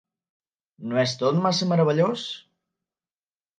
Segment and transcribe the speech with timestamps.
[0.93, 2.27] No és tot massa meravellós?